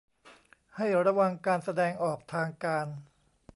[0.75, 2.87] ให้ระวังการแสดงออกทางการ